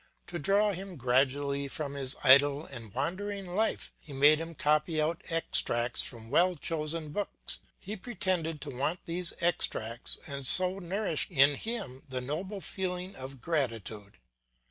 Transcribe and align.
To 0.25 0.39
draw 0.39 0.71
him 0.71 0.95
gradually 0.95 1.67
from 1.67 1.93
his 1.93 2.15
idle 2.23 2.65
and 2.65 2.91
wandering 2.91 3.45
life, 3.45 3.93
he 3.99 4.13
made 4.13 4.39
him 4.39 4.55
copy 4.55 4.99
out 4.99 5.21
extracts 5.29 6.01
from 6.01 6.31
well 6.31 6.55
chosen 6.55 7.09
books; 7.11 7.59
he 7.77 7.95
pretended 7.95 8.61
to 8.61 8.71
want 8.75 9.01
these 9.05 9.33
extracts, 9.41 10.17
and 10.25 10.43
so 10.47 10.79
nourished 10.79 11.29
in 11.29 11.53
him 11.53 12.01
the 12.09 12.19
noble 12.19 12.61
feeling 12.61 13.15
of 13.15 13.41
gratitude. 13.41 14.17